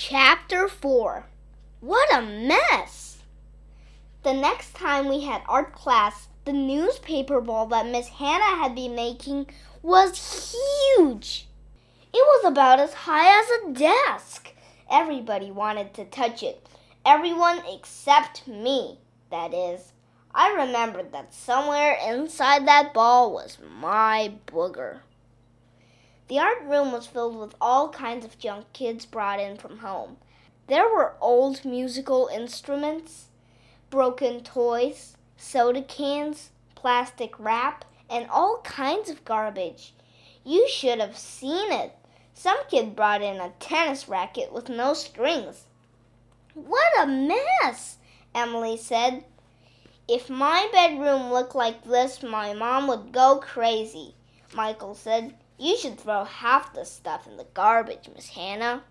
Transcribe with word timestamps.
Chapter 0.00 0.68
4 0.68 1.26
What 1.80 2.14
a 2.16 2.22
mess! 2.22 3.18
The 4.22 4.32
next 4.32 4.76
time 4.76 5.08
we 5.08 5.22
had 5.24 5.42
art 5.48 5.72
class, 5.72 6.28
the 6.44 6.52
newspaper 6.52 7.40
ball 7.40 7.66
that 7.66 7.84
Miss 7.84 8.06
Hannah 8.06 8.62
had 8.62 8.76
been 8.76 8.94
making 8.94 9.48
was 9.82 10.54
huge. 10.54 11.48
It 12.14 12.24
was 12.24 12.44
about 12.44 12.78
as 12.78 12.94
high 12.94 13.40
as 13.40 13.50
a 13.50 13.72
desk. 13.72 14.52
Everybody 14.88 15.50
wanted 15.50 15.94
to 15.94 16.04
touch 16.04 16.44
it. 16.44 16.64
Everyone 17.04 17.60
except 17.66 18.46
me, 18.46 19.00
that 19.32 19.52
is. 19.52 19.94
I 20.32 20.54
remembered 20.54 21.10
that 21.10 21.34
somewhere 21.34 21.98
inside 22.06 22.68
that 22.68 22.94
ball 22.94 23.32
was 23.32 23.58
my 23.80 24.34
booger. 24.46 25.00
The 26.28 26.38
art 26.38 26.62
room 26.62 26.92
was 26.92 27.06
filled 27.06 27.38
with 27.38 27.54
all 27.58 27.88
kinds 27.88 28.24
of 28.24 28.38
junk 28.38 28.70
kids 28.74 29.06
brought 29.06 29.40
in 29.40 29.56
from 29.56 29.78
home. 29.78 30.18
There 30.66 30.86
were 30.86 31.16
old 31.22 31.64
musical 31.64 32.28
instruments, 32.30 33.28
broken 33.88 34.42
toys, 34.42 35.16
soda 35.38 35.80
cans, 35.80 36.50
plastic 36.74 37.38
wrap, 37.38 37.86
and 38.10 38.28
all 38.28 38.60
kinds 38.62 39.08
of 39.08 39.24
garbage. 39.24 39.94
You 40.44 40.68
should 40.68 41.00
have 41.00 41.16
seen 41.16 41.72
it. 41.72 41.96
Some 42.34 42.58
kid 42.68 42.94
brought 42.94 43.22
in 43.22 43.40
a 43.40 43.52
tennis 43.58 44.06
racket 44.08 44.52
with 44.52 44.68
no 44.68 44.92
strings. 44.92 45.64
What 46.52 46.92
a 47.00 47.06
mess, 47.06 47.96
Emily 48.34 48.76
said. 48.76 49.24
If 50.06 50.28
my 50.28 50.68
bedroom 50.72 51.32
looked 51.32 51.54
like 51.54 51.84
this, 51.84 52.22
my 52.22 52.52
mom 52.52 52.86
would 52.88 53.12
go 53.12 53.38
crazy, 53.42 54.14
Michael 54.54 54.94
said. 54.94 55.34
You 55.58 55.76
should 55.76 55.98
throw 55.98 56.24
half 56.24 56.72
the 56.72 56.84
stuff 56.84 57.26
in 57.26 57.36
the 57.36 57.46
garbage, 57.52 58.08
Miss 58.14 58.28
Hannah. 58.28 58.84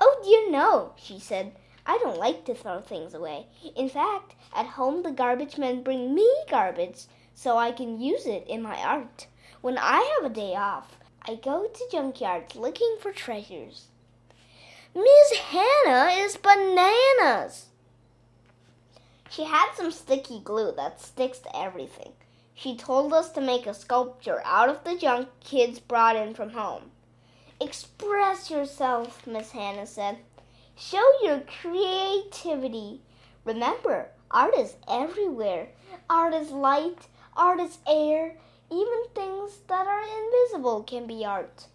Oh, 0.00 0.20
dear, 0.24 0.50
no, 0.50 0.92
she 0.96 1.20
said. 1.20 1.52
I 1.86 1.98
don't 1.98 2.18
like 2.18 2.44
to 2.46 2.54
throw 2.54 2.80
things 2.80 3.14
away. 3.14 3.46
In 3.76 3.88
fact, 3.88 4.34
at 4.54 4.66
home 4.66 5.02
the 5.02 5.12
garbage 5.12 5.56
men 5.56 5.82
bring 5.82 6.14
me 6.14 6.28
garbage 6.50 7.04
so 7.34 7.56
I 7.56 7.72
can 7.72 8.00
use 8.00 8.26
it 8.26 8.46
in 8.48 8.62
my 8.62 8.76
art. 8.82 9.28
When 9.60 9.78
I 9.78 10.16
have 10.16 10.30
a 10.30 10.34
day 10.34 10.56
off, 10.56 10.98
I 11.22 11.36
go 11.36 11.66
to 11.66 11.88
junkyards 11.92 12.56
looking 12.56 12.96
for 13.00 13.12
treasures. 13.12 13.86
Miss 14.94 15.38
Hannah 15.38 16.12
is 16.12 16.36
bananas. 16.36 17.66
She 19.30 19.44
had 19.44 19.72
some 19.74 19.90
sticky 19.90 20.40
glue 20.40 20.72
that 20.76 21.00
sticks 21.00 21.38
to 21.40 21.56
everything. 21.56 22.12
She 22.54 22.76
told 22.76 23.12
us 23.12 23.30
to 23.32 23.40
make 23.40 23.66
a 23.66 23.74
sculpture 23.74 24.40
out 24.44 24.68
of 24.68 24.84
the 24.84 24.96
junk 24.96 25.28
kids 25.40 25.80
brought 25.80 26.16
in 26.16 26.34
from 26.34 26.50
home. 26.50 26.92
Express 27.60 28.50
yourself, 28.50 29.26
Miss 29.26 29.50
Hannah 29.50 29.86
said. 29.86 30.18
Show 30.76 31.04
your 31.22 31.40
creativity. 31.40 33.00
Remember, 33.44 34.10
art 34.30 34.54
is 34.56 34.76
everywhere. 34.88 35.68
Art 36.08 36.34
is 36.34 36.50
light, 36.50 37.08
art 37.36 37.60
is 37.60 37.78
air, 37.86 38.36
even 38.70 39.04
things 39.14 39.58
that 39.68 39.86
are 39.86 40.02
invisible 40.02 40.82
can 40.82 41.06
be 41.06 41.24
art. 41.24 41.66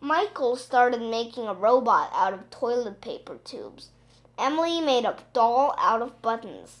Michael 0.00 0.56
started 0.56 1.00
making 1.00 1.46
a 1.46 1.54
robot 1.54 2.10
out 2.12 2.32
of 2.32 2.50
toilet 2.50 3.00
paper 3.00 3.38
tubes. 3.44 3.90
Emily 4.36 4.80
made 4.80 5.04
a 5.04 5.16
doll 5.32 5.74
out 5.78 6.02
of 6.02 6.20
buttons. 6.20 6.80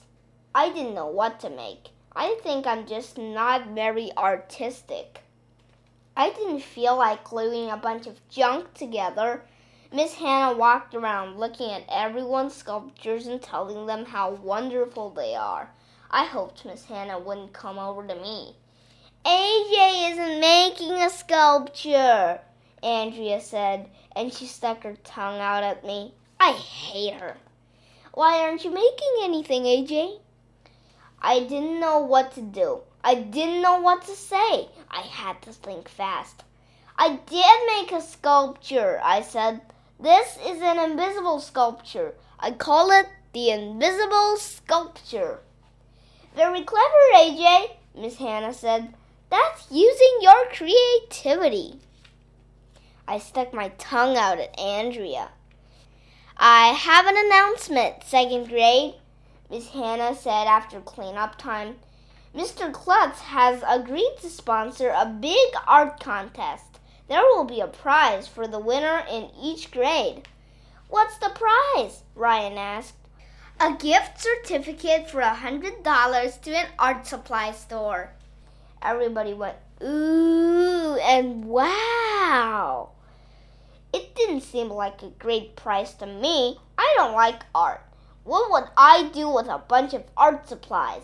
I 0.54 0.72
didn't 0.72 0.94
know 0.94 1.06
what 1.06 1.38
to 1.40 1.50
make. 1.50 1.90
I 2.14 2.38
think 2.42 2.66
I'm 2.66 2.86
just 2.86 3.16
not 3.16 3.68
very 3.68 4.10
artistic. 4.16 5.20
I 6.14 6.30
didn't 6.30 6.60
feel 6.60 6.96
like 6.96 7.24
gluing 7.24 7.70
a 7.70 7.76
bunch 7.76 8.06
of 8.06 8.28
junk 8.28 8.74
together. 8.74 9.44
Miss 9.90 10.14
Hannah 10.14 10.56
walked 10.56 10.94
around 10.94 11.38
looking 11.38 11.70
at 11.70 11.84
everyone's 11.90 12.54
sculptures 12.54 13.26
and 13.26 13.40
telling 13.40 13.86
them 13.86 14.04
how 14.04 14.32
wonderful 14.32 15.10
they 15.10 15.34
are. 15.34 15.70
I 16.10 16.26
hoped 16.26 16.66
Miss 16.66 16.84
Hannah 16.84 17.18
wouldn't 17.18 17.54
come 17.54 17.78
over 17.78 18.06
to 18.06 18.14
me. 18.14 18.56
AJ 19.24 20.12
isn't 20.12 20.40
making 20.40 20.92
a 20.92 21.08
sculpture, 21.08 22.40
Andrea 22.82 23.40
said, 23.40 23.88
and 24.14 24.32
she 24.32 24.44
stuck 24.44 24.82
her 24.82 24.96
tongue 25.04 25.40
out 25.40 25.62
at 25.62 25.86
me. 25.86 26.12
I 26.38 26.52
hate 26.52 27.14
her. 27.14 27.36
Why 28.12 28.40
aren't 28.40 28.64
you 28.64 28.70
making 28.70 29.14
anything, 29.22 29.62
AJ? 29.62 30.18
I 31.24 31.38
didn't 31.38 31.78
know 31.78 32.00
what 32.00 32.32
to 32.32 32.42
do. 32.42 32.80
I 33.04 33.14
didn't 33.14 33.62
know 33.62 33.80
what 33.80 34.02
to 34.06 34.16
say. 34.16 34.68
I 34.90 35.02
had 35.02 35.40
to 35.42 35.52
think 35.52 35.88
fast. 35.88 36.42
I 36.98 37.20
did 37.26 37.56
make 37.68 37.92
a 37.92 38.02
sculpture, 38.02 39.00
I 39.02 39.22
said. 39.22 39.60
This 40.00 40.36
is 40.44 40.60
an 40.60 40.80
invisible 40.80 41.38
sculpture. 41.38 42.14
I 42.40 42.50
call 42.50 42.90
it 42.90 43.06
the 43.32 43.50
invisible 43.50 44.36
sculpture. 44.36 45.38
Very 46.34 46.64
clever, 46.64 47.02
AJ, 47.14 47.76
Miss 47.96 48.16
Hannah 48.16 48.52
said. 48.52 48.92
That's 49.30 49.70
using 49.70 50.18
your 50.20 50.46
creativity. 50.46 51.78
I 53.06 53.20
stuck 53.20 53.54
my 53.54 53.68
tongue 53.78 54.16
out 54.16 54.40
at 54.40 54.58
Andrea. 54.58 55.30
I 56.36 56.68
have 56.68 57.06
an 57.06 57.16
announcement, 57.16 58.02
second 58.04 58.48
grade. 58.48 58.94
Miss 59.50 59.68
Hannah 59.68 60.14
said 60.14 60.46
after 60.46 60.80
cleanup 60.80 61.36
time. 61.36 61.76
Mr. 62.34 62.72
Klutz 62.72 63.20
has 63.20 63.62
agreed 63.68 64.16
to 64.20 64.30
sponsor 64.30 64.88
a 64.88 65.06
big 65.06 65.50
art 65.66 66.00
contest. 66.00 66.80
There 67.08 67.20
will 67.20 67.44
be 67.44 67.60
a 67.60 67.66
prize 67.66 68.26
for 68.26 68.48
the 68.48 68.58
winner 68.58 69.04
in 69.10 69.28
each 69.38 69.70
grade. 69.70 70.26
What's 70.88 71.18
the 71.18 71.30
prize? 71.30 72.02
Ryan 72.14 72.56
asked. 72.56 72.94
A 73.60 73.74
gift 73.74 74.20
certificate 74.20 75.10
for 75.10 75.20
a 75.20 75.34
hundred 75.34 75.82
dollars 75.82 76.38
to 76.38 76.56
an 76.56 76.68
art 76.78 77.06
supply 77.06 77.52
store. 77.52 78.12
Everybody 78.82 79.34
went 79.34 79.56
ooh 79.82 80.96
and 80.96 81.44
wow. 81.44 82.90
It 83.92 84.14
didn't 84.14 84.40
seem 84.40 84.70
like 84.70 85.02
a 85.02 85.10
great 85.10 85.54
price 85.54 85.92
to 85.94 86.06
me. 86.06 86.58
I 86.78 86.94
don't 86.96 87.12
like 87.12 87.44
art. 87.54 87.82
What 88.24 88.50
would 88.50 88.70
I 88.76 89.10
do 89.12 89.28
with 89.28 89.46
a 89.46 89.58
bunch 89.58 89.94
of 89.94 90.04
art 90.16 90.48
supplies? 90.48 91.02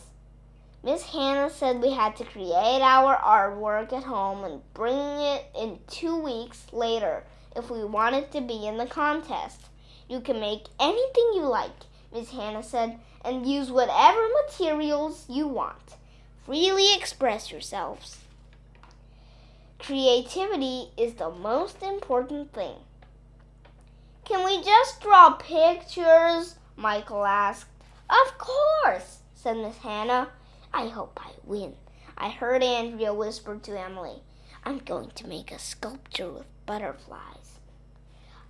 Miss 0.84 1.02
Hannah 1.02 1.50
said 1.50 1.82
we 1.82 1.90
had 1.90 2.14
to 2.16 2.24
create 2.24 2.80
our 2.80 3.16
artwork 3.16 3.92
at 3.92 4.04
home 4.04 4.44
and 4.44 4.62
bring 4.72 4.96
it 4.96 5.46
in 5.58 5.80
two 5.88 6.16
weeks 6.16 6.66
later 6.72 7.24
if 7.56 7.70
we 7.70 7.84
wanted 7.84 8.30
to 8.32 8.40
be 8.40 8.66
in 8.66 8.76
the 8.76 8.86
contest. 8.86 9.62
You 10.08 10.20
can 10.20 10.38
make 10.38 10.68
anything 10.78 11.32
you 11.34 11.42
like, 11.42 11.74
Miss 12.12 12.30
Hannah 12.30 12.62
said, 12.62 13.00
and 13.24 13.46
use 13.46 13.70
whatever 13.70 14.24
materials 14.46 15.26
you 15.28 15.48
want. 15.48 15.96
Freely 16.44 16.94
express 16.94 17.50
yourselves. 17.50 18.18
Creativity 19.80 20.90
is 20.96 21.14
the 21.14 21.30
most 21.30 21.82
important 21.82 22.52
thing. 22.52 22.76
Can 24.24 24.44
we 24.44 24.62
just 24.62 25.00
draw 25.00 25.30
pictures? 25.30 26.54
Michael 26.78 27.26
asked. 27.26 27.66
Of 28.08 28.38
course, 28.38 29.18
said 29.34 29.56
Miss 29.56 29.78
Hannah. 29.78 30.28
I 30.72 30.86
hope 30.86 31.18
I 31.20 31.32
win. 31.42 31.74
I 32.16 32.28
heard 32.30 32.62
Andrea 32.62 33.12
whisper 33.12 33.56
to 33.56 33.80
Emily, 33.80 34.22
I'm 34.64 34.78
going 34.78 35.10
to 35.16 35.26
make 35.26 35.50
a 35.50 35.58
sculpture 35.58 36.30
with 36.30 36.46
butterflies. 36.66 37.58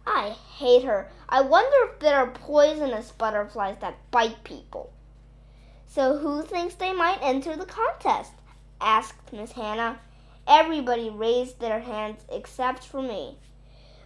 I 0.07 0.37
hate 0.59 0.85
her. 0.85 1.09
I 1.27 1.41
wonder 1.41 1.91
if 1.91 2.01
there 2.01 2.19
are 2.19 2.31
poisonous 2.31 3.13
butterflies 3.13 3.79
that 3.81 4.11
bite 4.11 4.45
people. 4.45 4.93
So 5.87 6.19
who 6.19 6.43
thinks 6.43 6.75
they 6.75 6.93
might 6.93 7.23
enter 7.23 7.57
the 7.57 7.65
contest? 7.65 8.33
asked 8.79 9.33
Miss 9.33 9.53
Hannah. 9.53 10.01
Everybody 10.47 11.09
raised 11.09 11.61
their 11.61 11.81
hands 11.81 12.25
except 12.31 12.85
for 12.85 13.01
me. 13.01 13.39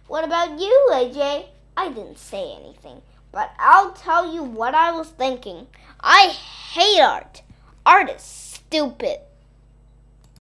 What 0.07 0.23
about 0.23 0.59
you, 0.59 0.89
AJ? 0.91 1.47
I 1.75 1.89
didn't 1.89 2.17
say 2.17 2.53
anything. 2.53 3.01
But 3.31 3.51
I'll 3.57 3.93
tell 3.93 4.33
you 4.33 4.43
what 4.43 4.75
I 4.75 4.91
was 4.91 5.09
thinking. 5.09 5.67
I 5.99 6.27
hate 6.27 7.01
art. 7.01 7.41
Art 7.85 8.09
is 8.09 8.21
stupid. 8.21 9.19